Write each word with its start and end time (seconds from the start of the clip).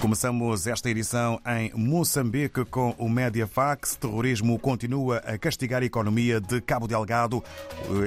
Começamos 0.00 0.66
esta 0.66 0.88
edição 0.88 1.38
em 1.46 1.70
Moçambique 1.74 2.64
com 2.64 2.94
o 2.96 3.06
Mediafax. 3.06 3.96
Terrorismo 3.96 4.58
continua 4.58 5.18
a 5.18 5.36
castigar 5.36 5.82
a 5.82 5.84
economia 5.84 6.40
de 6.40 6.58
Cabo 6.62 6.88
Delgado. 6.88 7.44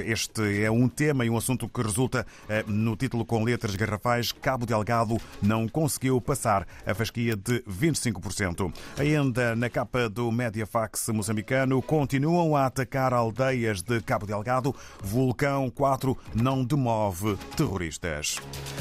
Este 0.04 0.64
é 0.64 0.68
um 0.68 0.88
tema 0.88 1.24
e 1.24 1.30
um 1.30 1.36
assunto 1.36 1.68
que 1.68 1.80
resulta 1.80 2.26
eh, 2.48 2.64
no 2.66 2.96
título 2.96 3.24
com 3.24 3.44
letras 3.44 3.76
garrafais. 3.76 4.32
Cabo 4.32 4.66
Delgado 4.66 5.18
não 5.40 5.68
conseguiu 5.68 6.20
passar 6.20 6.66
a 6.84 6.92
fasquia 6.94 7.36
de 7.36 7.60
25%. 7.62 8.74
Ainda 8.98 9.54
na 9.54 9.70
capa 9.70 10.08
do 10.08 10.32
Mediafax 10.32 11.10
moçambicano, 11.10 11.80
continuam 11.80 12.56
a 12.56 12.66
atacar 12.66 13.14
aldeias 13.14 13.82
de 13.82 14.00
Cabo 14.00 14.26
Delgado. 14.26 14.74
Vulcão 15.00 15.70
4 15.70 16.18
não 16.34 16.64
demove 16.64 17.36
terroristas. 17.56 18.40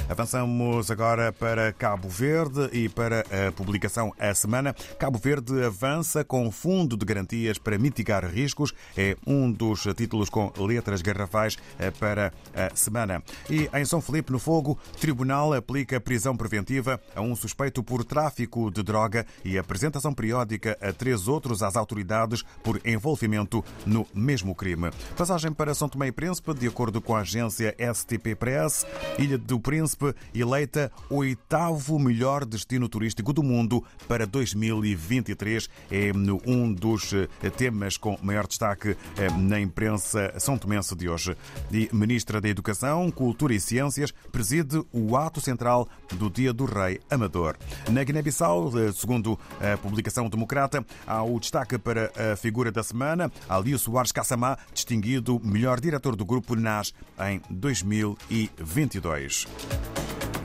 Avançamos 0.10 0.92
agora 0.92 1.32
para 1.32 1.72
Cabo 1.72 2.10
Verde 2.10 2.70
e 2.74 2.89
para 2.89 3.21
a 3.21 3.52
publicação 3.54 4.14
a 4.20 4.34
semana. 4.34 4.75
Cabo 5.00 5.18
Verde 5.18 5.64
avança 5.64 6.25
com 6.25 6.52
fundo 6.52 6.98
de 6.98 7.06
garantias 7.06 7.57
para 7.57 7.80
mitigar 7.80 8.25
riscos. 8.25 8.74
É 8.97 9.16
um 9.25 9.50
dos 9.50 9.84
títulos 9.96 10.30
com 10.30 10.52
letras 10.58 11.02
garrafais 11.02 11.58
eh, 11.80 11.89
para 11.89 12.34
a 12.54 12.75
semana. 12.75 13.24
E 13.50 13.70
em 13.74 13.86
São 13.86 14.02
Felipe, 14.02 14.32
no 14.32 14.39
Fogo, 14.39 14.78
Tribunal 15.00 15.54
aplica 15.54 16.02
prisão 16.02 16.36
preventiva 16.36 17.00
a 17.16 17.22
um 17.22 17.36
suspeito 17.36 17.82
por 17.82 18.04
tráfico 18.04 18.70
de 18.70 18.83
droga 18.83 19.25
e 19.44 19.58
apresentação 19.58 20.14
periódica 20.14 20.78
a 20.82 20.92
três 20.92 21.30
outros 21.30 21.64
às 21.64 21.78
autoridades 21.78 22.44
por 22.61 22.80
envolvimento 22.86 23.64
no 23.86 24.06
mesmo 24.14 24.54
crime. 24.54 24.92
Passagem 25.16 25.54
para 25.54 25.74
São 25.74 25.88
Tomé 25.88 26.08
e 26.08 26.11
Príncipe, 26.11 26.54
de 26.54 26.68
acordo 26.68 27.02
com 27.02 27.16
a 27.16 27.22
agência 27.22 27.74
STP 27.94 28.36
Press, 28.36 28.86
Ilha 29.18 29.38
do 29.38 29.60
Príncipe 29.60 29.93
eleita 30.33 30.92
oitavo 31.10 32.00
melhor 32.00 32.45
destino 32.45 32.88
turístico 32.89 33.33
do 33.33 33.44
mundo 33.44 33.83
para 34.08 34.25
2023. 34.25 35.69
É 35.91 36.11
um 36.45 36.72
dos 36.73 37.13
eh, 37.13 37.27
temas 37.49 37.97
com 37.97 38.17
maior 38.21 38.47
destaque 38.47 38.95
eh, 39.17 39.30
na 39.38 39.59
imprensa 39.59 40.33
são 40.39 40.58
tomense 40.58 40.95
de 40.95 41.09
hoje. 41.09 41.36
E 41.71 41.89
Ministra 41.94 42.39
da 42.41 42.49
Educação, 42.49 43.09
Cultura 43.11 43.53
e 43.53 43.59
Ciências 43.59 44.14
preside 44.31 44.83
o 44.91 45.16
ato 45.16 45.39
central 45.41 45.88
do 46.14 46.30
Dia 46.30 46.53
do 46.53 46.66
Rei 46.66 46.99
Amador. 47.09 47.55
Na 47.89 48.03
Guiné-Bissau, 48.03 48.71
eh, 48.77 48.91
segundo 48.91 49.39
a 49.59 49.77
publicação 49.77 50.30
democrata, 50.30 50.86
há 51.05 51.23
o 51.23 51.39
destaque 51.39 51.77
para 51.77 52.11
a 52.16 52.36
figura 52.36 52.71
da 52.71 52.83
semana, 52.83 53.31
Alio 53.47 53.77
Soares 53.77 54.11
Kassamá, 54.11 54.58
distinguido 54.73 55.39
melhor 55.44 55.80
diretor 55.80 56.16
do 56.16 56.25
grupo 56.25 56.55
NAS 56.55 56.94
em 57.30 57.41
2022. 57.49 59.47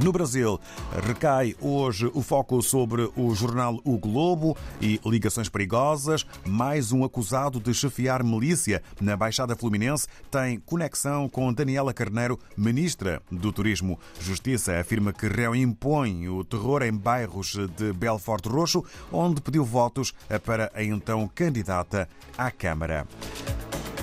No 0.03 0.13
Brasil, 0.13 0.61
recai 1.05 1.57
hoje 1.61 2.09
o 2.15 2.23
foco 2.23 2.63
sobre 2.63 3.11
o 3.17 3.35
jornal 3.35 3.81
O 3.85 3.99
Globo 3.99 4.57
e 4.81 5.01
ligações 5.05 5.49
perigosas. 5.49 6.25
Mais 6.47 6.93
um 6.93 7.03
acusado 7.03 7.59
de 7.59 7.75
chefiar 7.75 8.23
milícia 8.23 8.81
na 9.01 9.17
Baixada 9.17 9.57
Fluminense 9.57 10.07
tem 10.31 10.61
conexão 10.61 11.29
com 11.29 11.53
Daniela 11.53 11.93
Carneiro, 11.93 12.39
ministra 12.57 13.21
do 13.31 13.53
Turismo. 13.53 13.99
Justiça 14.21 14.79
afirma 14.79 15.13
que 15.13 15.27
réu 15.27 15.55
impõe 15.55 16.29
o 16.29 16.45
terror 16.45 16.83
em 16.85 16.93
bairros 16.93 17.57
de 17.77 17.93
Belfort 17.93 18.47
Roxo, 18.47 18.85
onde 19.11 19.41
pediu 19.41 19.65
votos 19.65 20.15
para 20.45 20.71
a 20.75 20.83
então 20.83 21.29
candidata 21.35 22.09
à 22.37 22.53
Câmara. 22.53 23.05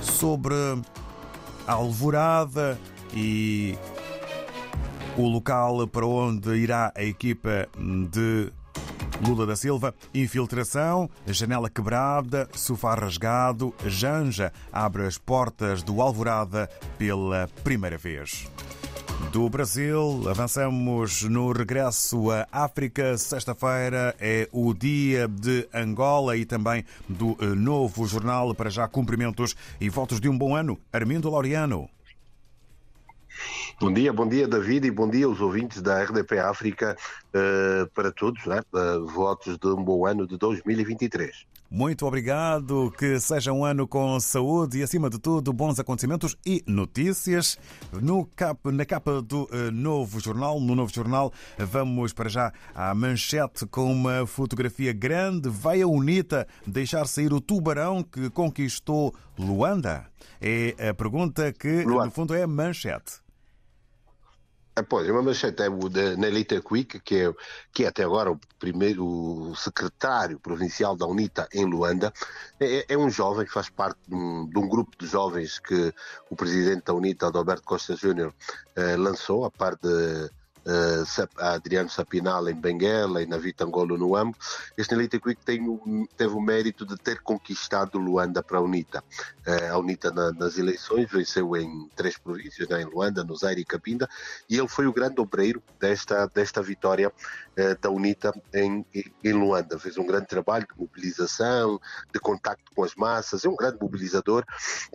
Sobre 0.01 0.55
a 1.65 1.71
alvorada 1.71 2.77
e 3.13 3.77
o 5.17 5.27
local 5.27 5.87
para 5.87 6.05
onde 6.05 6.55
irá 6.55 6.91
a 6.95 7.03
equipa 7.03 7.67
de 8.11 8.51
Lula 9.25 9.45
da 9.45 9.55
Silva, 9.55 9.95
infiltração, 10.13 11.09
janela 11.27 11.69
quebrada, 11.69 12.49
sofá 12.53 12.95
rasgado, 12.95 13.73
Janja 13.85 14.51
abre 14.71 15.05
as 15.05 15.17
portas 15.17 15.81
do 15.81 16.01
Alvorada 16.01 16.69
pela 16.97 17.49
primeira 17.63 17.97
vez. 17.97 18.47
Do 19.31 19.49
Brasil, 19.49 20.23
avançamos 20.29 21.23
no 21.23 21.51
regresso 21.51 22.31
à 22.31 22.47
África. 22.51 23.17
Sexta-feira 23.17 24.15
é 24.19 24.47
o 24.51 24.73
dia 24.73 25.27
de 25.27 25.67
Angola 25.73 26.37
e 26.37 26.45
também 26.45 26.83
do 27.07 27.35
eh, 27.39 27.45
novo 27.47 28.05
jornal. 28.05 28.53
Para 28.53 28.69
já, 28.69 28.87
cumprimentos 28.87 29.55
e 29.79 29.89
votos 29.89 30.19
de 30.19 30.29
um 30.29 30.37
bom 30.37 30.55
ano. 30.55 30.79
Armindo 30.91 31.29
Laureano. 31.29 31.89
Bom 33.77 33.91
dia, 33.91 34.13
bom 34.13 34.25
dia 34.25 34.47
David 34.47 34.87
e 34.87 34.91
bom 34.91 35.09
dia 35.09 35.25
aos 35.25 35.41
ouvintes 35.41 35.81
da 35.81 36.01
RDP 36.01 36.39
África 36.39 36.95
uh, 37.33 37.85
para 37.93 38.09
todos, 38.09 38.45
né? 38.45 38.61
uh, 38.71 39.05
votos 39.05 39.57
de 39.57 39.67
um 39.67 39.83
bom 39.83 40.05
ano 40.05 40.25
de 40.25 40.37
2023. 40.37 41.45
Muito 41.69 42.05
obrigado, 42.05 42.93
que 42.97 43.19
seja 43.19 43.51
um 43.51 43.65
ano 43.65 43.85
com 43.85 44.17
saúde 44.21 44.77
e, 44.77 44.83
acima 44.83 45.09
de 45.09 45.19
tudo, 45.19 45.51
bons 45.51 45.77
acontecimentos 45.77 46.37
e 46.45 46.63
notícias. 46.65 47.57
No 47.91 48.25
cap, 48.25 48.71
na 48.71 48.85
capa 48.85 49.21
do 49.21 49.43
uh, 49.43 49.71
novo 49.73 50.21
jornal, 50.21 50.57
no 50.61 50.73
novo 50.73 50.93
jornal, 50.93 51.33
vamos 51.57 52.13
para 52.13 52.29
já 52.29 52.53
à 52.73 52.95
manchete 52.95 53.65
com 53.65 53.91
uma 53.91 54.25
fotografia 54.25 54.93
grande. 54.93 55.49
Vai 55.49 55.81
a 55.81 55.87
UNITA 55.87 56.47
deixar 56.65 57.05
sair 57.07 57.33
o 57.33 57.41
tubarão 57.41 58.01
que 58.01 58.29
conquistou 58.29 59.13
Luanda? 59.37 60.05
É 60.39 60.87
a 60.89 60.93
pergunta 60.93 61.51
que, 61.51 61.83
Luanda. 61.83 62.05
no 62.05 62.11
fundo, 62.11 62.33
é 62.33 62.43
a 62.43 62.47
manchete. 62.47 63.24
É, 64.77 64.81
pois, 64.83 65.09
uma 65.09 65.21
manchete 65.21 65.63
é 65.63 65.69
o 65.69 65.87
da 65.87 66.17
Nelita 66.17 66.61
Quick, 66.61 66.99
que 66.99 67.15
é, 67.15 67.33
que 67.71 67.85
é 67.85 67.87
até 67.87 68.03
agora 68.03 68.29
o 68.29 68.39
primeiro 68.59 69.53
secretário 69.55 70.37
provincial 70.37 70.97
da 70.97 71.07
UNITA 71.07 71.47
em 71.53 71.63
Luanda. 71.63 72.11
É, 72.59 72.79
é, 72.79 72.85
é 72.89 72.97
um 72.97 73.09
jovem 73.09 73.45
que 73.45 73.53
faz 73.53 73.69
parte 73.69 73.97
de 74.05 74.13
um, 74.13 74.45
de 74.49 74.59
um, 74.59 74.67
grupo 74.67 74.91
de 74.99 75.07
jovens 75.07 75.59
que 75.59 75.93
o 76.29 76.35
presidente 76.35 76.83
da 76.85 76.93
UNITA, 76.93 77.27
Adalberto 77.27 77.63
Costa 77.63 77.95
Júnior, 77.95 78.33
eh, 78.75 78.97
lançou, 78.97 79.45
a 79.45 79.51
par 79.51 79.77
de 79.77 80.29
Adriano 81.37 81.89
Sapinal 81.89 82.49
em 82.49 82.55
Benguela 82.55 83.21
e 83.21 83.25
na 83.25 83.37
Vitangolo 83.37 83.97
no 83.97 84.15
AMB, 84.15 84.35
este 84.77 84.95
Nelita 84.95 85.19
Quick 85.19 85.43
tem, 85.45 86.07
teve 86.17 86.33
o 86.33 86.41
mérito 86.41 86.85
de 86.85 86.97
ter 86.97 87.21
conquistado 87.21 87.99
Luanda 87.99 88.41
para 88.41 88.57
a 88.57 88.61
UNITA. 88.61 89.03
Uh, 89.45 89.73
a 89.73 89.77
UNITA 89.77 90.11
na, 90.11 90.31
nas 90.31 90.57
eleições 90.57 91.09
venceu 91.09 91.55
em 91.55 91.87
três 91.95 92.17
províncias, 92.17 92.67
né, 92.67 92.81
em 92.81 92.85
Luanda, 92.85 93.23
no 93.23 93.35
Zaire 93.35 93.61
e 93.61 93.65
Cabinda, 93.65 94.09
e 94.49 94.57
ele 94.57 94.67
foi 94.67 94.87
o 94.87 94.93
grande 94.93 95.21
obreiro 95.21 95.61
desta, 95.79 96.25
desta 96.27 96.61
vitória 96.63 97.09
uh, 97.09 97.79
da 97.79 97.89
UNITA 97.89 98.33
em, 98.53 98.85
em 99.23 99.33
Luanda. 99.33 99.77
Fez 99.77 99.97
um 99.97 100.05
grande 100.05 100.27
trabalho 100.27 100.67
de 100.71 100.79
mobilização, 100.79 101.79
de 102.11 102.19
contacto 102.19 102.71
com 102.75 102.83
as 102.83 102.95
massas, 102.95 103.45
é 103.45 103.49
um 103.49 103.55
grande 103.55 103.77
mobilizador, 103.79 104.43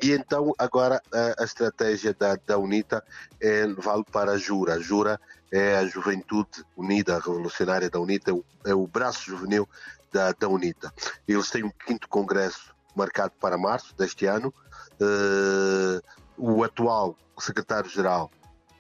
e 0.02 0.10
então 0.10 0.52
agora 0.58 1.00
a, 1.12 1.42
a 1.42 1.44
estratégia 1.44 2.12
da, 2.12 2.36
da 2.44 2.58
UNITA 2.58 3.04
é, 3.40 3.66
vale 3.68 4.04
para 4.10 4.32
a 4.32 4.38
Jura. 4.38 4.74
A 4.74 4.80
Jura 4.80 5.20
é 5.52 5.59
a 5.60 5.86
Juventude 5.86 6.64
Unida, 6.76 7.16
a 7.16 7.18
Revolucionária 7.18 7.90
da 7.90 8.00
UNITA, 8.00 8.32
é 8.64 8.74
o 8.74 8.86
braço 8.86 9.24
juvenil 9.24 9.68
da, 10.12 10.32
da 10.32 10.48
UNITA. 10.48 10.92
Eles 11.26 11.50
têm 11.50 11.64
um 11.64 11.70
quinto 11.70 12.08
congresso 12.08 12.74
marcado 12.94 13.32
para 13.40 13.58
março 13.58 13.94
deste 13.96 14.26
ano. 14.26 14.52
Uh, 15.00 16.02
o 16.36 16.64
atual 16.64 17.16
secretário-geral 17.38 18.30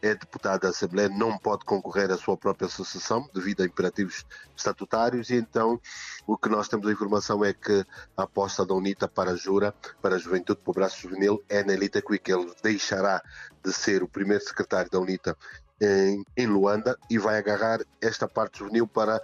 é 0.02 0.14
deputado 0.14 0.62
da 0.62 0.68
Assembleia, 0.70 1.08
não 1.08 1.36
pode 1.36 1.64
concorrer 1.64 2.10
à 2.10 2.16
sua 2.16 2.36
própria 2.36 2.66
associação 2.66 3.28
devido 3.34 3.62
a 3.62 3.66
imperativos 3.66 4.24
estatutários 4.56 5.28
e 5.28 5.34
então 5.34 5.78
o 6.26 6.38
que 6.38 6.48
nós 6.48 6.68
temos 6.68 6.86
a 6.86 6.92
informação 6.92 7.44
é 7.44 7.52
que 7.52 7.84
a 8.16 8.22
aposta 8.22 8.64
da 8.64 8.74
UNITA 8.74 9.06
para 9.06 9.32
a 9.32 9.36
Jura, 9.36 9.74
para 10.00 10.16
a 10.16 10.18
Juventude, 10.18 10.60
para 10.60 10.70
o 10.70 10.74
Braço 10.74 11.00
Juvenil, 11.00 11.42
é 11.48 11.62
na 11.62 11.74
Elita 11.74 12.00
Quick. 12.00 12.30
Ele 12.30 12.50
deixará 12.62 13.22
de 13.62 13.72
ser 13.72 14.02
o 14.02 14.08
primeiro 14.08 14.42
secretário 14.42 14.90
da 14.90 14.98
UNITA 14.98 15.36
em, 15.80 16.24
em 16.36 16.46
Luanda 16.46 16.98
e 17.08 17.18
vai 17.18 17.38
agarrar 17.38 17.80
esta 18.00 18.28
parte 18.28 18.58
juvenil 18.58 18.86
para 18.86 19.20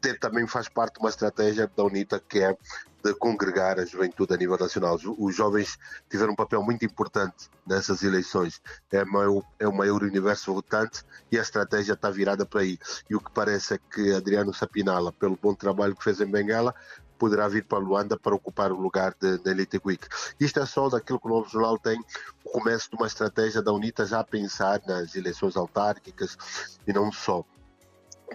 ter 0.00 0.18
também 0.18 0.46
faz 0.46 0.68
parte 0.68 0.94
de 0.94 1.00
uma 1.00 1.10
estratégia 1.10 1.70
da 1.76 1.84
UNITA 1.84 2.20
que 2.20 2.40
é 2.40 2.56
de 3.02 3.14
congregar 3.14 3.78
a 3.78 3.84
juventude 3.84 4.34
a 4.34 4.36
nível 4.36 4.58
nacional. 4.58 4.98
Os 5.18 5.34
jovens 5.34 5.78
tiveram 6.10 6.32
um 6.32 6.36
papel 6.36 6.62
muito 6.62 6.84
importante 6.84 7.48
nessas 7.66 8.02
eleições. 8.02 8.60
É, 8.90 9.04
maior, 9.04 9.42
é 9.58 9.68
o 9.68 9.72
maior 9.72 10.02
universo 10.02 10.52
votante 10.52 11.04
e 11.30 11.38
a 11.38 11.42
estratégia 11.42 11.92
está 11.92 12.10
virada 12.10 12.44
para 12.44 12.60
aí. 12.60 12.78
E 13.08 13.14
o 13.14 13.20
que 13.20 13.30
parece 13.30 13.74
é 13.74 13.78
que 13.78 14.12
Adriano 14.12 14.52
Sapinala, 14.52 15.12
pelo 15.12 15.38
bom 15.40 15.54
trabalho 15.54 15.94
que 15.94 16.04
fez 16.04 16.20
em 16.20 16.26
Bengala, 16.26 16.74
poderá 17.18 17.48
vir 17.48 17.64
para 17.64 17.78
Luanda 17.78 18.16
para 18.16 18.34
ocupar 18.34 18.70
o 18.70 18.80
lugar 18.80 19.14
da 19.20 19.50
Elite 19.50 19.80
Week. 19.84 20.06
Isto 20.38 20.60
é 20.60 20.66
só 20.66 20.88
daquilo 20.88 21.18
que 21.18 21.26
o 21.26 21.30
Novo 21.30 21.50
Jornal 21.50 21.78
tem, 21.78 22.00
o 22.44 22.50
começo 22.50 22.88
de 22.90 22.96
uma 22.96 23.06
estratégia 23.06 23.60
da 23.60 23.72
UNITA 23.72 24.06
já 24.06 24.20
a 24.20 24.24
pensar 24.24 24.80
nas 24.86 25.14
eleições 25.14 25.56
autárquicas 25.56 26.38
e 26.86 26.92
não 26.92 27.10
só. 27.10 27.44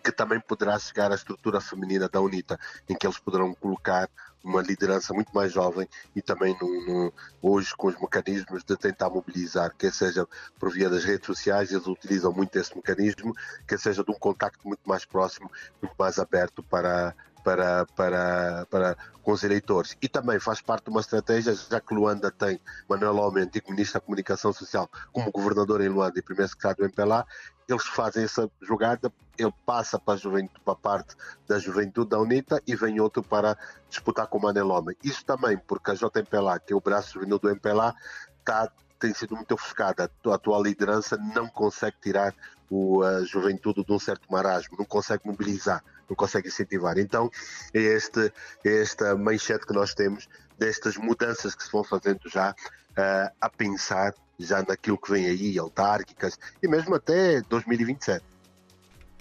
Que 0.02 0.12
também 0.12 0.40
poderá 0.40 0.78
chegar 0.80 1.12
à 1.12 1.16
estrutura 1.16 1.62
feminina 1.62 2.10
da 2.10 2.22
UNITA, 2.22 2.60
em 2.90 2.96
que 2.96 3.06
eles 3.06 3.20
poderão 3.20 3.54
colocar 3.54 4.10
uma 4.44 4.62
liderança 4.62 5.14
muito 5.14 5.34
mais 5.34 5.54
jovem 5.54 5.88
e 6.16 6.22
também 6.22 6.56
no, 6.62 6.86
no, 6.86 7.14
hoje 7.42 7.74
com 7.76 7.88
os 7.88 8.00
mecanismos 8.00 8.64
de 8.64 8.76
tentar 8.76 9.10
mobilizar, 9.10 9.74
quer 9.78 9.94
seja 9.94 10.28
por 10.60 10.72
via 10.72 10.90
das 10.90 11.06
redes 11.06 11.26
sociais, 11.26 11.72
eles 11.72 11.88
utilizam 11.88 12.34
muito 12.34 12.58
esse 12.58 12.76
mecanismo, 12.76 13.34
quer 13.66 13.80
seja 13.80 14.04
de 14.04 14.12
um 14.12 14.16
contacto 14.20 14.68
muito 14.68 14.82
mais 14.86 15.06
próximo, 15.06 15.50
muito 15.82 15.96
mais 15.98 16.20
aberto 16.20 16.62
para 16.62 17.16
para, 17.44 17.86
para, 17.96 18.66
para 18.70 18.98
com 19.22 19.32
os 19.32 19.44
eleitores. 19.44 19.98
E 20.02 20.08
também 20.08 20.40
faz 20.40 20.62
parte 20.62 20.86
de 20.86 20.90
uma 20.90 21.02
estratégia, 21.02 21.54
já 21.54 21.80
que 21.80 21.94
Luanda 21.94 22.32
tem 22.32 22.60
Manuel 22.90 23.18
Homem, 23.18 23.44
antigo 23.44 23.70
ministro 23.70 24.00
da 24.00 24.06
Comunicação 24.06 24.52
Social, 24.54 24.90
como 25.12 25.32
governador 25.32 25.82
em 25.82 25.90
Luanda 25.90 26.18
e 26.18 26.22
primeiro 26.22 26.50
secretário 26.50 26.78
do 26.78 26.86
MPLA, 26.86 27.26
eles 27.68 27.86
fazem 27.86 28.24
essa 28.24 28.50
jogada, 28.62 29.12
ele 29.38 29.54
passa 29.66 30.00
para 30.00 30.14
a, 30.14 30.18
juventude, 30.18 30.60
para 30.64 30.74
a 30.74 30.78
parte 30.78 31.16
da 31.48 31.58
juventude 31.58 32.10
da 32.10 32.20
UNITA 32.20 32.62
e 32.68 32.76
vem 32.76 33.00
outro 33.00 33.24
para 33.24 33.58
disputar 33.90 34.28
com 34.28 34.38
o 34.38 34.42
Manuel 34.42 34.70
Homem. 34.70 34.96
Isso 35.04 35.26
também 35.26 35.58
porque 35.58 35.92
a 35.92 35.94
JMPLA, 35.94 36.60
que 36.60 36.74
é 36.74 36.76
o 36.76 36.82
braço 36.82 37.14
juvenil 37.14 37.40
do 37.40 37.50
MPLA, 37.50 37.96
está 38.40 38.72
tem 39.04 39.14
sido 39.14 39.36
muito 39.36 39.54
ofuscada. 39.54 40.10
A 40.26 40.34
atual 40.34 40.64
liderança 40.64 41.18
não 41.18 41.50
consegue 41.50 41.98
tirar 42.02 42.34
o, 42.70 43.04
a 43.04 43.26
juventude 43.26 43.84
de 43.84 43.92
um 43.92 44.00
certo 44.00 44.32
marasmo, 44.32 44.78
não 44.80 44.86
consegue 44.86 45.24
mobilizar, 45.26 45.84
não 46.10 46.16
consegue 46.16 46.48
incentivar. 46.48 46.98
Então, 46.98 47.30
é, 47.74 47.80
este, 47.80 48.32
é 48.64 48.82
esta 48.82 49.14
manchete 49.16 49.66
que 49.66 49.74
nós 49.74 49.94
temos 49.94 50.30
destas 50.58 50.98
mudanças 50.98 51.56
que 51.56 51.64
se 51.64 51.72
vão 51.72 51.84
fazendo 51.84 52.30
já 52.30 52.52
uh, 52.52 53.36
a 53.40 53.50
pensar 53.50 54.14
já 54.40 54.64
naquilo 54.68 54.98
que 54.98 55.12
vem 55.12 55.26
aí, 55.26 55.58
autárquicas, 55.58 56.38
e 56.62 56.68
mesmo 56.68 56.96
até 56.96 57.42
2027. 57.42 58.24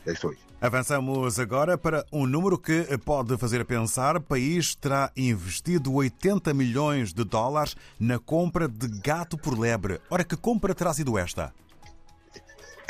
Questões. 0.05 0.39
Avançamos 0.61 1.41
agora 1.41 1.77
para 1.77 2.05
um 2.13 2.27
número 2.27 2.57
que 2.57 2.87
pode 3.05 3.37
fazer 3.37 3.65
pensar. 3.65 4.17
O 4.17 4.21
país 4.21 4.75
terá 4.75 5.11
investido 5.17 5.93
80 5.93 6.55
milhões 6.55 7.13
de 7.13 7.25
dólares 7.25 7.77
na 7.99 8.19
compra 8.19 8.69
de 8.69 8.87
gato 9.01 9.37
por 9.37 9.59
lebre. 9.59 10.01
Ora, 10.09 10.23
que 10.23 10.37
compra 10.37 10.75
terá 10.75 10.95
sido 10.95 11.19
esta? 11.19 11.53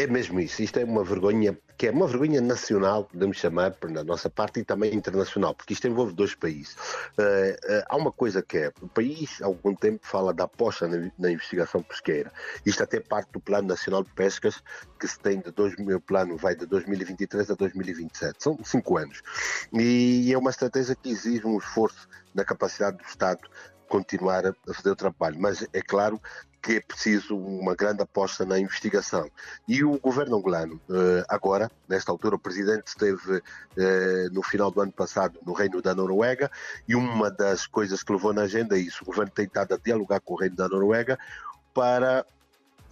É 0.02 0.06
mesmo 0.08 0.40
isso. 0.40 0.60
Isto 0.60 0.80
é 0.80 0.84
uma 0.84 1.04
vergonha, 1.04 1.56
que 1.78 1.86
é 1.86 1.92
uma 1.92 2.08
vergonha 2.08 2.40
nacional, 2.40 3.04
podemos 3.04 3.36
chamar, 3.36 3.72
na 3.88 4.02
nossa 4.02 4.28
parte, 4.28 4.58
e 4.58 4.64
também 4.64 4.92
internacional, 4.92 5.54
porque 5.54 5.74
isto 5.74 5.86
envolve 5.86 6.12
dois 6.12 6.34
países. 6.34 6.74
Uh, 7.16 7.52
uh, 7.52 7.84
há 7.88 7.96
uma 7.96 8.10
coisa 8.10 8.42
que 8.42 8.58
é, 8.58 8.72
o 8.80 8.88
país 8.88 9.40
há 9.40 9.46
algum 9.46 9.76
tempo 9.76 10.00
fala 10.04 10.34
da 10.34 10.42
aposta 10.42 10.88
na, 10.88 11.08
na, 11.16 11.30
investigação 11.30 11.84
pesqueira. 11.84 12.32
Isto 12.66 12.82
até 12.82 12.98
parte 12.98 13.30
do 13.30 13.38
Plano 13.38 13.68
Nacional 13.68 14.02
de 14.02 14.10
Pescas, 14.10 14.60
que 14.98 15.06
se 15.06 15.20
tem 15.20 15.38
de 15.38 15.52
dois, 15.52 15.72
o 15.78 16.00
plano 16.00 16.36
vai 16.36 16.56
de 16.56 16.66
2023 16.66 17.52
a 17.52 17.54
2027. 17.54 18.42
São 18.42 18.58
cinco 18.64 18.98
anos. 18.98 19.22
E 19.72 20.32
é 20.32 20.36
uma 20.36 20.50
estratégia 20.50 20.96
que 20.96 21.10
exige 21.10 21.46
um 21.46 21.58
esforço 21.58 22.08
na 22.34 22.44
capacidade 22.44 22.96
do 22.96 23.04
Estado 23.04 23.48
continuar 23.88 24.46
a 24.46 24.74
fazer 24.74 24.90
o 24.90 24.96
trabalho. 24.96 25.36
Mas 25.38 25.64
é 25.72 25.80
claro 25.80 26.20
que 26.62 26.76
é 26.76 26.80
preciso 26.80 27.36
uma 27.36 27.74
grande 27.74 28.02
aposta 28.02 28.44
na 28.44 28.58
investigação. 28.58 29.28
E 29.66 29.82
o 29.82 29.98
governo 29.98 30.36
angolano, 30.36 30.80
eh, 30.88 31.24
agora, 31.28 31.68
nesta 31.88 32.12
altura, 32.12 32.36
o 32.36 32.38
presidente 32.38 32.86
esteve 32.86 33.42
eh, 33.76 34.28
no 34.30 34.42
final 34.42 34.70
do 34.70 34.80
ano 34.80 34.92
passado 34.92 35.40
no 35.44 35.52
Reino 35.52 35.82
da 35.82 35.92
Noruega 35.92 36.48
e 36.88 36.94
uma 36.94 37.30
das 37.30 37.66
coisas 37.66 38.02
que 38.04 38.12
levou 38.12 38.32
na 38.32 38.42
agenda 38.42 38.76
é 38.76 38.80
isso: 38.80 39.02
o 39.02 39.06
governo 39.06 39.32
tem 39.34 39.46
estado 39.46 39.74
a 39.74 39.76
dialogar 39.76 40.20
com 40.20 40.34
o 40.34 40.36
Reino 40.36 40.54
da 40.54 40.68
Noruega 40.68 41.18
para 41.74 42.24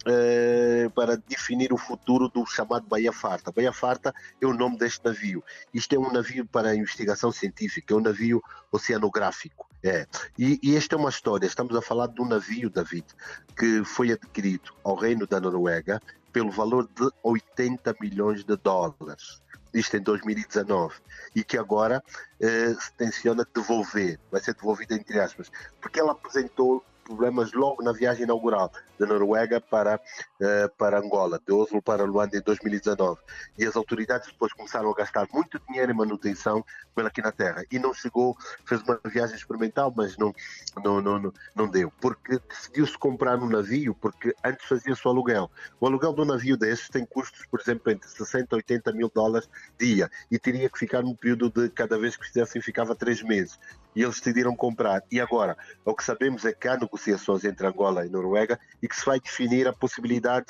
eh, 0.05 0.89
para 0.95 1.17
definir 1.17 1.71
o 1.71 1.77
futuro 1.77 2.27
do 2.27 2.45
chamado 2.45 2.87
Baía 2.87 3.11
Farta. 3.11 3.51
Baía 3.51 3.71
Farta 3.71 4.13
é 4.39 4.45
o 4.45 4.53
nome 4.53 4.77
deste 4.77 5.05
navio. 5.05 5.43
Isto 5.73 5.95
é 5.95 5.99
um 5.99 6.11
navio 6.11 6.45
para 6.45 6.75
investigação 6.75 7.31
científica, 7.31 7.93
é 7.93 7.97
um 7.97 8.01
navio 8.01 8.41
oceanográfico. 8.71 9.67
É. 9.83 10.05
E, 10.37 10.59
e 10.61 10.75
esta 10.75 10.95
é 10.95 10.97
uma 10.97 11.09
história, 11.09 11.45
estamos 11.45 11.75
a 11.75 11.81
falar 11.81 12.07
de 12.07 12.21
um 12.21 12.27
navio, 12.27 12.69
David, 12.69 13.05
que 13.57 13.83
foi 13.83 14.11
adquirido 14.11 14.73
ao 14.83 14.95
Reino 14.95 15.25
da 15.25 15.39
Noruega 15.39 15.99
pelo 16.31 16.51
valor 16.51 16.87
de 16.95 17.09
80 17.23 17.95
milhões 17.99 18.43
de 18.43 18.55
dólares 18.57 19.41
isto 19.73 19.95
em 19.95 20.01
2019, 20.01 20.95
e 21.35 21.43
que 21.43 21.57
agora 21.57 22.03
eh, 22.39 22.73
se 22.77 22.93
tenciona 22.93 23.47
devolver, 23.53 24.19
vai 24.29 24.41
ser 24.41 24.53
devolvido 24.53 24.93
entre 24.93 25.19
aspas, 25.19 25.49
porque 25.79 25.99
ela 25.99 26.11
apresentou 26.11 26.83
problemas 27.11 27.51
logo 27.51 27.83
na 27.83 27.91
viagem 27.91 28.23
inaugural 28.23 28.71
da 28.97 29.05
Noruega 29.05 29.59
para, 29.59 29.95
uh, 29.95 30.69
para 30.77 30.99
Angola, 30.99 31.41
de 31.45 31.51
Oslo 31.51 31.81
para 31.81 32.03
Luanda 32.03 32.37
em 32.37 32.41
2019. 32.41 33.19
E 33.57 33.65
as 33.65 33.75
autoridades 33.75 34.27
depois 34.27 34.53
começaram 34.53 34.89
a 34.89 34.93
gastar 34.93 35.27
muito 35.33 35.59
dinheiro 35.67 35.91
em 35.91 35.95
manutenção 35.95 36.63
pela 36.95 37.09
aqui 37.09 37.21
na 37.21 37.31
Terra. 37.31 37.63
E 37.71 37.79
não 37.79 37.93
chegou, 37.93 38.37
fez 38.65 38.81
uma 38.81 38.99
viagem 39.05 39.35
experimental, 39.35 39.93
mas 39.95 40.17
não, 40.17 40.33
não, 40.83 41.01
não, 41.01 41.33
não 41.55 41.67
deu. 41.67 41.91
Porque 41.99 42.39
decidiu-se 42.47 42.97
comprar 42.97 43.37
um 43.39 43.49
navio, 43.49 43.95
porque 43.95 44.33
antes 44.43 44.65
fazia-se 44.67 45.05
o 45.05 45.09
aluguel. 45.09 45.49
O 45.79 45.87
aluguel 45.87 46.15
um 46.17 46.25
navio 46.25 46.55
desses 46.55 46.87
tem 46.87 47.05
custos, 47.05 47.45
por 47.47 47.59
exemplo, 47.59 47.91
entre 47.91 48.07
60 48.07 48.47
e 48.51 48.57
80 48.57 48.93
mil 48.93 49.11
dólares 49.13 49.49
dia. 49.79 50.09
E 50.29 50.37
teria 50.37 50.69
que 50.69 50.77
ficar 50.77 51.01
num 51.01 51.15
período 51.15 51.49
de, 51.49 51.69
cada 51.69 51.97
vez 51.97 52.15
que 52.15 52.25
fizessem, 52.25 52.61
ficava 52.61 52.95
três 52.95 53.21
meses 53.23 53.59
e 53.95 54.03
eles 54.03 54.19
decidiram 54.19 54.55
comprar. 54.55 55.03
E 55.11 55.19
agora, 55.19 55.57
o 55.83 55.93
que 55.93 56.03
sabemos 56.03 56.45
é 56.45 56.53
que 56.53 56.67
há 56.67 56.77
negociações 56.77 57.00
entre 57.07 57.67
Angola 57.67 58.05
e 58.05 58.09
Noruega 58.09 58.59
e 58.81 58.87
que 58.87 58.95
se 58.95 59.05
vai 59.05 59.19
definir 59.19 59.67
a 59.67 59.73
possibilidade 59.73 60.47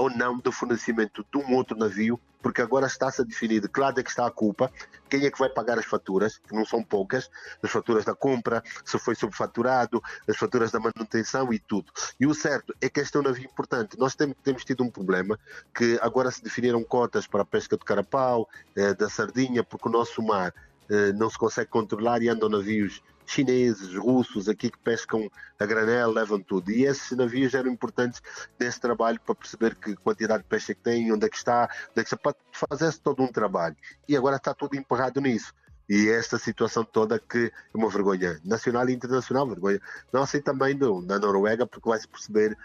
ou 0.00 0.08
não 0.08 0.38
do 0.38 0.50
fornecimento 0.50 1.26
de 1.30 1.38
um 1.38 1.54
outro 1.54 1.76
navio, 1.76 2.18
porque 2.40 2.62
agora 2.62 2.86
está-se 2.86 3.20
a 3.20 3.24
definir 3.24 3.60
de 3.60 3.68
que 3.68 3.78
lado 3.78 4.00
é 4.00 4.02
que 4.02 4.08
está 4.08 4.26
a 4.26 4.30
culpa, 4.30 4.72
quem 5.10 5.26
é 5.26 5.30
que 5.30 5.38
vai 5.38 5.50
pagar 5.50 5.78
as 5.78 5.84
faturas, 5.84 6.38
que 6.38 6.54
não 6.54 6.64
são 6.64 6.82
poucas, 6.82 7.30
as 7.62 7.70
faturas 7.70 8.02
da 8.06 8.14
compra, 8.14 8.62
se 8.82 8.98
foi 8.98 9.14
subfaturado, 9.14 10.02
as 10.26 10.38
faturas 10.38 10.70
da 10.70 10.80
manutenção 10.80 11.52
e 11.52 11.58
tudo. 11.58 11.92
E 12.18 12.26
o 12.26 12.34
certo 12.34 12.74
é 12.80 12.88
que 12.88 13.00
este 13.00 13.14
é 13.14 13.20
um 13.20 13.24
navio 13.24 13.44
importante. 13.44 13.98
Nós 13.98 14.14
temos, 14.14 14.36
temos 14.42 14.64
tido 14.64 14.82
um 14.82 14.90
problema 14.90 15.38
que 15.74 15.98
agora 16.00 16.30
se 16.30 16.42
definiram 16.42 16.82
cotas 16.82 17.26
para 17.26 17.42
a 17.42 17.44
pesca 17.44 17.76
do 17.76 17.84
carapau, 17.84 18.48
eh, 18.74 18.94
da 18.94 19.10
sardinha, 19.10 19.62
porque 19.62 19.86
o 19.86 19.92
nosso 19.92 20.22
mar 20.22 20.54
eh, 20.88 21.12
não 21.12 21.28
se 21.28 21.36
consegue 21.36 21.68
controlar 21.68 22.22
e 22.22 22.28
andam 22.30 22.48
navios 22.48 23.02
chineses, 23.30 23.94
russos, 23.94 24.48
aqui 24.48 24.70
que 24.70 24.78
pescam 24.78 25.30
a 25.58 25.66
granel, 25.66 26.10
levam 26.10 26.40
tudo. 26.40 26.70
E 26.70 26.84
esses 26.84 27.16
navios 27.16 27.54
eram 27.54 27.70
importantes 27.70 28.20
nesse 28.58 28.80
trabalho 28.80 29.20
para 29.20 29.34
perceber 29.34 29.74
que 29.76 29.94
quantidade 29.96 30.42
de 30.42 30.48
peixe 30.48 30.72
é 30.72 30.74
que 30.74 30.80
tem, 30.80 31.12
onde 31.12 31.26
é 31.26 31.28
que 31.28 31.36
está, 31.36 31.68
onde 31.90 32.00
é 32.00 32.02
que 32.02 32.14
está, 32.14 32.16
para 32.16 32.34
fazer 32.52 32.92
todo 32.98 33.22
um 33.22 33.28
trabalho. 33.28 33.76
E 34.08 34.16
agora 34.16 34.36
está 34.36 34.52
tudo 34.52 34.76
emperrado 34.76 35.20
nisso. 35.20 35.54
E 35.88 36.08
esta 36.08 36.38
situação 36.38 36.84
toda 36.84 37.18
que 37.18 37.46
é 37.46 37.76
uma 37.76 37.88
vergonha 37.88 38.40
nacional 38.44 38.88
e 38.88 38.92
internacional, 38.92 39.46
vergonha 39.48 39.80
nossa 40.12 40.36
e 40.36 40.40
também 40.40 40.76
do, 40.76 41.02
da 41.02 41.18
Noruega, 41.18 41.66
porque 41.66 41.88
vai-se 41.88 42.06
perceber 42.06 42.56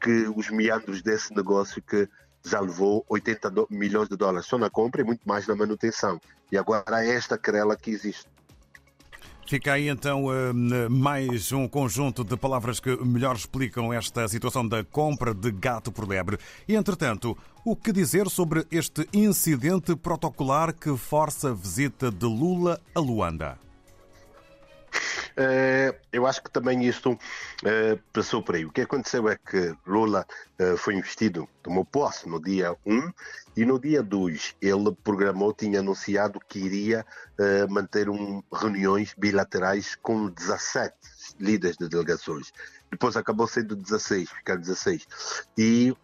que 0.00 0.26
os 0.36 0.50
meandros 0.50 1.00
desse 1.00 1.34
negócio 1.34 1.82
que 1.82 2.06
já 2.44 2.60
levou 2.60 3.02
80 3.08 3.50
milhões 3.70 4.08
de 4.08 4.16
dólares 4.16 4.46
só 4.46 4.58
na 4.58 4.68
compra 4.68 5.00
e 5.00 5.04
muito 5.04 5.26
mais 5.26 5.46
na 5.46 5.56
manutenção. 5.56 6.20
E 6.52 6.58
agora 6.58 7.02
é 7.02 7.14
esta 7.14 7.38
querela 7.38 7.74
que 7.74 7.90
existe. 7.90 8.33
Fica 9.46 9.74
aí 9.74 9.88
então 9.88 10.26
hum, 10.26 10.88
mais 10.88 11.52
um 11.52 11.68
conjunto 11.68 12.24
de 12.24 12.34
palavras 12.36 12.80
que 12.80 12.96
melhor 13.04 13.36
explicam 13.36 13.92
esta 13.92 14.26
situação 14.26 14.66
da 14.66 14.82
compra 14.82 15.34
de 15.34 15.50
gato 15.52 15.92
por 15.92 16.08
lebre. 16.08 16.38
E 16.66 16.74
entretanto, 16.74 17.36
o 17.64 17.76
que 17.76 17.92
dizer 17.92 18.28
sobre 18.30 18.66
este 18.70 19.06
incidente 19.12 19.94
protocolar 19.94 20.74
que 20.74 20.96
força 20.96 21.50
a 21.50 21.54
visita 21.54 22.10
de 22.10 22.24
Lula 22.24 22.80
a 22.94 23.00
Luanda? 23.00 23.58
Uh, 25.36 25.92
eu 26.12 26.26
acho 26.26 26.40
que 26.42 26.50
também 26.50 26.84
isto 26.84 27.12
uh, 27.12 27.18
passou 28.12 28.40
por 28.40 28.54
aí. 28.54 28.64
O 28.64 28.70
que 28.70 28.82
aconteceu 28.82 29.28
é 29.28 29.36
que 29.36 29.74
Lula 29.84 30.24
uh, 30.60 30.76
foi 30.76 30.94
investido, 30.94 31.48
tomou 31.60 31.84
posse 31.84 32.28
no 32.28 32.40
dia 32.40 32.76
1 32.86 33.12
e 33.56 33.64
no 33.64 33.80
dia 33.80 34.00
2 34.00 34.54
ele 34.62 34.92
programou, 35.02 35.52
tinha 35.52 35.80
anunciado 35.80 36.40
que 36.48 36.58
iria 36.58 37.04
manter 37.68 38.08
um, 38.08 38.42
reuniões 38.52 39.14
bilaterais 39.16 39.96
com 39.96 40.28
17 40.28 40.94
líderes 41.40 41.76
de 41.76 41.88
delegações. 41.88 42.52
Depois 42.90 43.16
acabou 43.16 43.46
sendo 43.46 43.74
16, 43.74 44.30
ficar 44.30 44.56
16. 44.56 45.06
E 45.58 45.94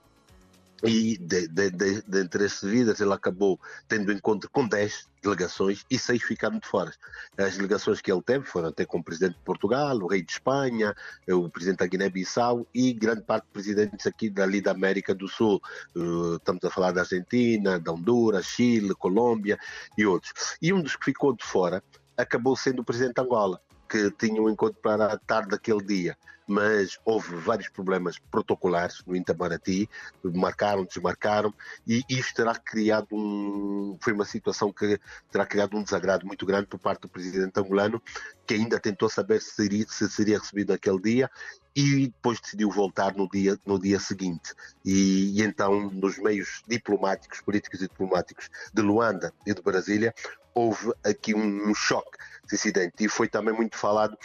e 0.82 1.18
de, 1.18 1.46
de, 1.46 1.70
de, 1.70 2.02
de 2.02 2.20
entre 2.20 2.46
esses 2.46 2.62
vidas 2.62 3.00
ele 3.00 3.12
acabou 3.12 3.60
tendo 3.86 4.10
encontro 4.10 4.48
com 4.50 4.66
10 4.66 5.09
delegações 5.22 5.84
e 5.90 5.98
6 5.98 6.22
ficaram 6.22 6.58
de 6.58 6.66
fora. 6.66 6.92
As 7.36 7.56
delegações 7.56 8.00
que 8.00 8.10
ele 8.10 8.22
teve 8.22 8.44
foram 8.44 8.68
até 8.68 8.84
com 8.84 8.98
o 8.98 9.04
presidente 9.04 9.34
de 9.34 9.44
Portugal, 9.44 9.96
o 9.98 10.06
rei 10.06 10.22
de 10.22 10.32
Espanha, 10.32 10.94
o 11.28 11.48
presidente 11.48 11.78
da 11.78 11.86
Guiné-Bissau 11.86 12.66
e 12.74 12.92
grande 12.92 13.22
parte 13.22 13.44
de 13.44 13.52
presidentes 13.52 14.06
aqui 14.06 14.30
dali 14.30 14.60
da 14.60 14.72
América 14.72 15.14
do 15.14 15.28
Sul. 15.28 15.60
Uh, 15.94 16.36
estamos 16.36 16.64
a 16.64 16.70
falar 16.70 16.92
da 16.92 17.02
Argentina, 17.02 17.78
da 17.78 17.92
Honduras, 17.92 18.46
Chile, 18.46 18.94
Colômbia 18.94 19.58
e 19.96 20.06
outros. 20.06 20.32
E 20.60 20.72
um 20.72 20.82
dos 20.82 20.96
que 20.96 21.06
ficou 21.06 21.34
de 21.34 21.44
fora 21.44 21.82
acabou 22.16 22.56
sendo 22.56 22.80
o 22.80 22.84
presidente 22.84 23.14
de 23.14 23.20
Angola 23.22 23.60
que 23.90 24.10
tinham 24.12 24.44
um 24.44 24.50
encontro 24.50 24.80
para 24.80 25.12
a 25.12 25.18
tarde 25.18 25.50
daquele 25.50 25.82
dia 25.82 26.16
mas 26.50 26.98
houve 27.04 27.36
vários 27.36 27.68
problemas 27.68 28.18
protocolares 28.18 29.04
no 29.06 29.14
Itamaraty, 29.14 29.88
marcaram, 30.34 30.84
desmarcaram, 30.84 31.54
e 31.86 32.02
isto 32.08 32.34
terá 32.34 32.56
criado 32.56 33.06
um. 33.12 33.96
Foi 34.00 34.12
uma 34.12 34.24
situação 34.24 34.72
que 34.72 34.98
terá 35.30 35.46
criado 35.46 35.76
um 35.76 35.82
desagrado 35.84 36.26
muito 36.26 36.44
grande 36.44 36.66
por 36.66 36.80
parte 36.80 37.02
do 37.02 37.08
presidente 37.08 37.60
angolano, 37.60 38.02
que 38.44 38.54
ainda 38.54 38.80
tentou 38.80 39.08
saber 39.08 39.40
se 39.40 39.52
seria, 39.52 39.86
se 39.86 40.10
seria 40.10 40.40
recebido 40.40 40.72
naquele 40.72 41.00
dia 41.00 41.30
e 41.72 42.08
depois 42.08 42.40
decidiu 42.40 42.68
voltar 42.68 43.14
no 43.14 43.28
dia, 43.28 43.56
no 43.64 43.78
dia 43.78 44.00
seguinte. 44.00 44.52
E, 44.84 45.38
e, 45.38 45.44
então, 45.44 45.88
nos 45.88 46.18
meios 46.18 46.64
diplomáticos, 46.66 47.40
políticos 47.42 47.80
e 47.80 47.86
diplomáticos 47.86 48.50
de 48.74 48.82
Luanda 48.82 49.32
e 49.46 49.54
de 49.54 49.62
Brasília, 49.62 50.12
houve 50.52 50.92
aqui 51.04 51.32
um, 51.32 51.72
choque 51.74 52.18
incidente 52.54 53.04
e 53.04 53.08
foi 53.08 53.28
também 53.28 53.54
muito 53.54 53.76
falado 53.76 54.16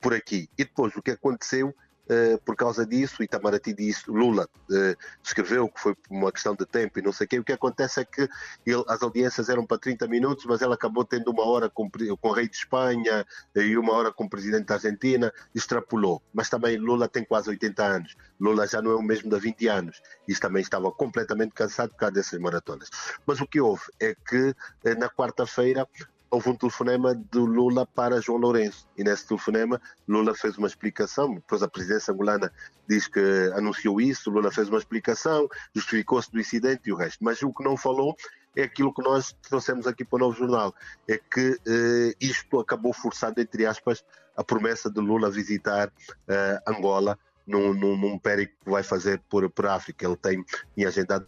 por 0.00 0.14
aqui. 0.14 0.48
E 0.58 0.64
depois, 0.64 0.94
o 0.96 1.02
que 1.02 1.10
aconteceu 1.10 1.74
Uh, 2.10 2.36
por 2.44 2.56
causa 2.56 2.84
disso, 2.84 3.22
Itamaraty 3.22 3.72
disse, 3.72 4.10
Lula 4.10 4.48
uh, 4.68 4.96
escreveu 5.22 5.68
que 5.68 5.80
foi 5.80 5.94
uma 6.10 6.32
questão 6.32 6.56
de 6.56 6.66
tempo 6.66 6.98
e 6.98 7.02
não 7.02 7.12
sei 7.12 7.24
o 7.24 7.28
quê. 7.28 7.38
O 7.38 7.44
que 7.44 7.52
acontece 7.52 8.00
é 8.00 8.04
que 8.04 8.28
ele, 8.66 8.82
as 8.88 9.00
audiências 9.00 9.48
eram 9.48 9.64
para 9.64 9.78
30 9.78 10.08
minutos, 10.08 10.44
mas 10.44 10.60
ele 10.60 10.74
acabou 10.74 11.04
tendo 11.04 11.30
uma 11.30 11.44
hora 11.44 11.70
com, 11.70 11.88
com 11.88 12.28
o 12.28 12.32
rei 12.32 12.48
de 12.48 12.56
Espanha 12.56 13.24
uh, 13.54 13.60
e 13.60 13.78
uma 13.78 13.92
hora 13.92 14.12
com 14.12 14.24
o 14.24 14.28
presidente 14.28 14.66
da 14.66 14.74
Argentina, 14.74 15.32
extrapolou. 15.54 16.20
Mas 16.34 16.50
também 16.50 16.76
Lula 16.78 17.08
tem 17.08 17.24
quase 17.24 17.48
80 17.48 17.84
anos. 17.84 18.16
Lula 18.40 18.66
já 18.66 18.82
não 18.82 18.90
é 18.90 18.96
o 18.96 19.02
mesmo 19.02 19.30
de 19.30 19.38
20 19.38 19.68
anos. 19.68 20.02
Isso 20.26 20.40
também 20.40 20.62
estava 20.62 20.90
completamente 20.90 21.52
cansado 21.52 21.90
por 21.90 21.98
causa 21.98 22.14
dessas 22.14 22.40
maratonas. 22.40 22.88
Mas 23.24 23.40
o 23.40 23.46
que 23.46 23.60
houve 23.60 23.84
é 24.00 24.16
que 24.16 24.52
na 24.98 25.08
quarta-feira 25.08 25.86
houve 26.30 26.48
um 26.48 26.54
telefonema 26.54 27.14
do 27.14 27.44
Lula 27.44 27.84
para 27.84 28.20
João 28.20 28.38
Lourenço. 28.38 28.88
E 28.96 29.02
nesse 29.02 29.26
telefonema, 29.26 29.80
Lula 30.06 30.34
fez 30.34 30.56
uma 30.56 30.68
explicação. 30.68 31.34
Depois 31.34 31.62
a 31.62 31.68
presidência 31.68 32.12
angolana 32.12 32.52
diz 32.88 33.08
que 33.08 33.20
anunciou 33.54 34.00
isso. 34.00 34.30
Lula 34.30 34.52
fez 34.52 34.68
uma 34.68 34.78
explicação, 34.78 35.48
justificou-se 35.74 36.30
do 36.30 36.38
incidente 36.38 36.82
e 36.86 36.92
o 36.92 36.96
resto. 36.96 37.24
Mas 37.24 37.42
o 37.42 37.52
que 37.52 37.64
não 37.64 37.76
falou 37.76 38.16
é 38.54 38.62
aquilo 38.62 38.94
que 38.94 39.02
nós 39.02 39.34
trouxemos 39.48 39.86
aqui 39.86 40.04
para 40.04 40.16
o 40.16 40.20
Novo 40.20 40.38
Jornal. 40.38 40.72
É 41.08 41.18
que 41.18 41.58
eh, 41.66 42.14
isto 42.20 42.60
acabou 42.60 42.92
forçando, 42.92 43.40
entre 43.40 43.66
aspas, 43.66 44.04
a 44.36 44.44
promessa 44.44 44.88
de 44.88 45.00
Lula 45.00 45.30
visitar 45.30 45.92
eh, 46.28 46.62
Angola 46.66 47.18
num, 47.44 47.74
num, 47.74 47.96
num 47.96 48.18
que 48.18 48.48
vai 48.64 48.84
fazer 48.84 49.20
por, 49.28 49.50
por 49.50 49.66
África. 49.66 50.06
Ele 50.06 50.16
tem 50.16 50.44
agendado 50.86 51.26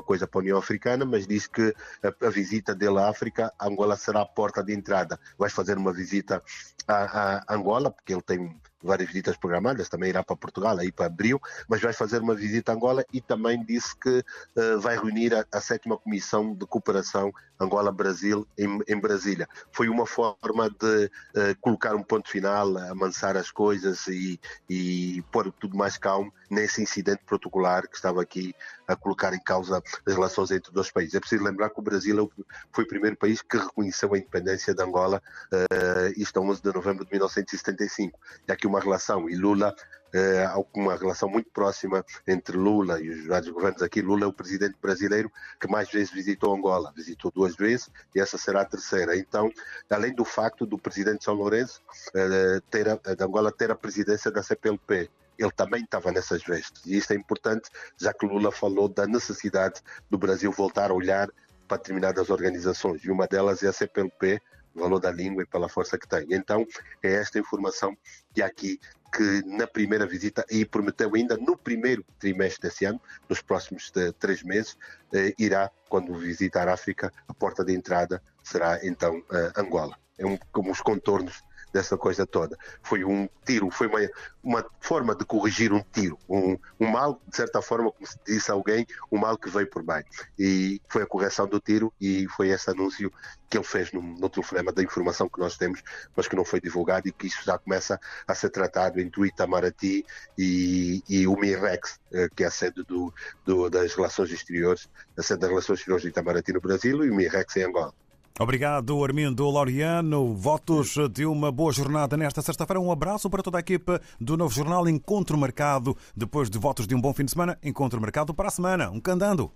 uma 0.00 0.02
coisa 0.02 0.26
para 0.26 0.40
a 0.40 0.42
União 0.42 0.58
Africana, 0.58 1.04
mas 1.04 1.26
diz 1.26 1.46
que 1.46 1.74
a, 2.02 2.26
a, 2.26 2.30
visita 2.30 2.74
dele 2.74 2.98
à 2.98 3.08
África, 3.08 3.52
Angola 3.60 3.96
será 3.96 4.22
a 4.22 4.26
porta 4.26 4.64
de 4.64 4.72
entrada. 4.72 5.20
Vai 5.38 5.50
fazer 5.50 5.76
uma 5.76 5.92
visita 5.92 6.42
a, 6.88 7.44
a 7.46 7.54
Angola, 7.54 7.90
porque 7.90 8.12
ele 8.12 8.22
tem 8.22 8.60
várias 8.82 9.08
visitas 9.08 9.36
programadas, 9.36 9.88
também 9.88 10.08
irá 10.08 10.22
para 10.22 10.36
Portugal, 10.36 10.78
aí 10.78 10.90
para 10.90 11.06
abril, 11.06 11.40
mas 11.68 11.80
vai 11.80 11.92
fazer 11.92 12.20
uma 12.20 12.34
visita 12.34 12.72
a 12.72 12.74
Angola 12.74 13.04
e 13.12 13.20
também 13.20 13.62
disse 13.64 13.94
que 13.96 14.24
uh, 14.56 14.80
vai 14.80 14.96
reunir 14.96 15.34
a, 15.34 15.44
a, 15.52 15.60
sétima 15.60 15.98
comissão 15.98 16.54
de 16.54 16.66
cooperação 16.66 17.32
Angola-Brasil 17.60 18.46
em, 18.56 18.80
em, 18.88 18.98
Brasília. 18.98 19.46
Foi 19.70 19.88
uma 19.88 20.06
forma 20.06 20.70
de 20.70 21.04
uh, 21.06 21.56
colocar 21.60 21.94
um 21.94 22.02
ponto 22.02 22.30
final, 22.30 22.76
amansar 22.78 23.36
as 23.36 23.50
coisas 23.50 24.06
e, 24.06 24.40
e 24.68 25.22
pôr 25.30 25.52
tudo 25.52 25.76
mais 25.76 25.98
calmo 25.98 26.32
nesse 26.50 26.82
incidente 26.82 27.22
protocolar 27.26 27.86
que 27.88 27.96
estava 27.96 28.22
aqui 28.22 28.54
a 28.88 28.96
colocar 28.96 29.32
em 29.34 29.40
causa 29.40 29.82
as 30.04 30.14
relações 30.14 30.50
entre 30.50 30.68
os 30.70 30.74
dois 30.74 30.90
países. 30.90 31.14
É 31.14 31.20
preciso 31.20 31.44
lembrar 31.44 31.70
que 31.70 31.78
o 31.78 31.82
Brasil 31.82 32.18
é 32.18 32.44
foi 32.72 32.84
o 32.84 32.88
primeiro 32.88 33.16
país 33.16 33.42
que 33.42 33.56
reconheceu 33.56 34.12
a 34.14 34.18
independência 34.18 34.74
de 34.74 34.82
Angola, 34.82 35.22
uh, 35.52 36.12
isto 36.20 36.38
a 36.38 36.42
11 36.42 36.62
de 36.62 36.69
novembro 36.72 37.04
de 37.04 37.12
1975. 37.12 38.18
E 38.48 38.52
aqui 38.52 38.66
uma 38.66 38.80
relação 38.80 39.28
e 39.28 39.36
Lula 39.36 39.74
eh, 40.12 40.44
há 40.44 40.58
uma 40.74 40.96
relação 40.96 41.28
muito 41.28 41.50
próxima 41.50 42.04
entre 42.26 42.56
Lula 42.56 43.00
e 43.00 43.10
os 43.10 43.26
vários 43.26 43.50
governos 43.50 43.82
aqui. 43.82 44.02
Lula 44.02 44.24
é 44.24 44.26
o 44.26 44.32
presidente 44.32 44.76
brasileiro 44.80 45.30
que 45.60 45.68
mais 45.68 45.90
vezes 45.90 46.12
visitou 46.12 46.54
Angola, 46.54 46.92
visitou 46.94 47.30
duas 47.30 47.54
vezes 47.56 47.88
e 48.14 48.20
essa 48.20 48.36
será 48.36 48.62
a 48.62 48.64
terceira. 48.64 49.16
Então, 49.16 49.50
além 49.88 50.14
do 50.14 50.24
facto 50.24 50.66
do 50.66 50.78
presidente 50.78 51.24
São 51.24 51.34
Lourenço 51.34 51.80
eh, 52.14 52.60
ter 52.70 52.88
a, 52.88 52.96
de 52.96 53.22
Angola 53.22 53.52
ter 53.52 53.70
a 53.70 53.76
presidência 53.76 54.30
da 54.30 54.42
CPLP, 54.42 55.10
ele 55.38 55.52
também 55.52 55.82
estava 55.82 56.12
nessas 56.12 56.42
vestes. 56.42 56.84
E 56.84 56.96
isto 56.96 57.12
é 57.12 57.16
importante, 57.16 57.70
já 57.96 58.12
que 58.12 58.26
Lula 58.26 58.52
falou 58.52 58.88
da 58.88 59.06
necessidade 59.06 59.80
do 60.10 60.18
Brasil 60.18 60.52
voltar 60.52 60.90
a 60.90 60.94
olhar 60.94 61.30
para 61.66 61.78
determinadas 61.78 62.30
organizações, 62.30 63.02
e 63.04 63.10
uma 63.10 63.26
delas 63.26 63.62
é 63.62 63.68
a 63.68 63.72
CPLP, 63.72 64.42
valor 64.74 65.00
da 65.00 65.10
língua 65.10 65.42
e 65.42 65.46
pela 65.46 65.68
força 65.68 65.98
que 65.98 66.08
tem. 66.08 66.26
Então, 66.30 66.66
é 67.02 67.14
esta 67.14 67.38
informação 67.38 67.96
que 68.34 68.42
aqui 68.42 68.78
que 69.12 69.42
na 69.44 69.66
primeira 69.66 70.06
visita, 70.06 70.44
e 70.50 70.64
prometeu 70.64 71.10
ainda 71.14 71.36
no 71.36 71.56
primeiro 71.56 72.04
trimestre 72.18 72.68
desse 72.68 72.84
ano, 72.84 73.00
nos 73.28 73.42
próximos 73.42 73.90
de, 73.90 74.12
três 74.12 74.42
meses, 74.42 74.76
eh, 75.12 75.34
irá, 75.38 75.70
quando 75.88 76.14
visitar 76.14 76.68
a 76.68 76.74
África, 76.74 77.12
a 77.26 77.34
porta 77.34 77.64
de 77.64 77.74
entrada 77.74 78.22
será 78.42 78.78
então 78.86 79.20
eh, 79.32 79.52
Angola. 79.56 79.98
É 80.16 80.24
um, 80.24 80.38
como 80.52 80.70
os 80.70 80.80
contornos 80.80 81.42
dessa 81.72 81.96
coisa 81.96 82.26
toda. 82.26 82.56
Foi 82.82 83.04
um 83.04 83.28
tiro, 83.44 83.70
foi 83.70 83.86
uma, 83.86 84.00
uma 84.42 84.66
forma 84.80 85.14
de 85.14 85.24
corrigir 85.24 85.72
um 85.72 85.82
tiro, 85.92 86.18
um, 86.28 86.58
um 86.78 86.86
mal, 86.86 87.20
de 87.28 87.36
certa 87.36 87.62
forma, 87.62 87.90
como 87.90 88.06
se 88.06 88.18
disse 88.26 88.50
alguém, 88.50 88.86
um 89.10 89.18
mal 89.18 89.36
que 89.36 89.50
veio 89.50 89.68
por 89.68 89.82
bem. 89.82 90.04
E 90.38 90.80
foi 90.88 91.02
a 91.02 91.06
correção 91.06 91.46
do 91.46 91.60
tiro 91.60 91.92
e 92.00 92.26
foi 92.28 92.48
esse 92.48 92.70
anúncio 92.70 93.12
que 93.48 93.56
ele 93.56 93.64
fez 93.64 93.92
no, 93.92 94.00
no 94.00 94.28
telefonema 94.28 94.72
da 94.72 94.82
informação 94.82 95.28
que 95.28 95.40
nós 95.40 95.56
temos, 95.56 95.82
mas 96.16 96.28
que 96.28 96.36
não 96.36 96.44
foi 96.44 96.60
divulgado 96.60 97.08
e 97.08 97.12
que 97.12 97.26
isso 97.26 97.44
já 97.44 97.58
começa 97.58 97.98
a 98.26 98.34
ser 98.34 98.50
tratado 98.50 99.00
entre 99.00 99.20
o 99.20 99.26
Itamaraty 99.26 100.06
e, 100.38 101.02
e 101.08 101.26
o 101.26 101.36
MIREX, 101.36 101.98
eh, 102.12 102.28
que 102.34 102.44
é 102.44 102.46
a 102.46 102.50
sede 102.50 102.84
do, 102.84 103.12
do, 103.44 103.68
das 103.68 103.92
relações 103.94 104.30
exteriores, 104.30 104.88
a 105.16 105.22
sede 105.22 105.40
das 105.40 105.50
relações 105.50 105.80
exteriores 105.80 106.04
do 106.04 106.08
Itamaraty 106.08 106.52
no 106.52 106.60
Brasil 106.60 107.04
e 107.04 107.10
o 107.10 107.14
MIREX 107.14 107.56
em 107.56 107.64
Angola. 107.64 107.92
Obrigado, 108.38 109.04
Armindo 109.04 109.50
Laureano. 109.50 110.34
Votos 110.34 110.94
de 111.12 111.26
uma 111.26 111.52
boa 111.52 111.72
jornada 111.72 112.16
nesta 112.16 112.40
sexta-feira. 112.40 112.80
Um 112.80 112.90
abraço 112.90 113.28
para 113.28 113.42
toda 113.42 113.58
a 113.58 113.60
equipa 113.60 114.00
do 114.18 114.36
Novo 114.36 114.54
Jornal 114.54 114.88
Encontro 114.88 115.36
Marcado. 115.36 115.96
Depois 116.16 116.48
de 116.48 116.58
votos 116.58 116.86
de 116.86 116.94
um 116.94 117.00
bom 117.00 117.12
fim 117.12 117.24
de 117.24 117.32
semana, 117.32 117.58
Encontro 117.62 118.00
Marcado 118.00 118.32
para 118.32 118.48
a 118.48 118.50
semana. 118.50 118.90
Um 118.90 119.00
candando. 119.00 119.50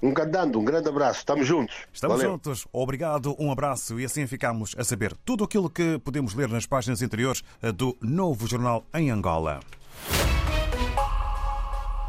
Um 0.00 0.14
candando, 0.14 0.60
um 0.60 0.64
grande 0.64 0.88
abraço. 0.88 1.18
Estamos 1.18 1.46
juntos. 1.46 1.74
Estamos 1.92 2.16
Valeu. 2.16 2.32
juntos. 2.32 2.66
Obrigado, 2.72 3.34
um 3.38 3.50
abraço. 3.50 3.98
E 3.98 4.04
assim 4.04 4.26
ficamos 4.26 4.74
a 4.78 4.84
saber 4.84 5.14
tudo 5.24 5.44
aquilo 5.44 5.68
que 5.68 5.98
podemos 5.98 6.34
ler 6.34 6.48
nas 6.48 6.66
páginas 6.66 7.02
interiores 7.02 7.42
do 7.74 7.96
Novo 8.00 8.46
Jornal 8.46 8.84
em 8.94 9.10
Angola. 9.10 9.60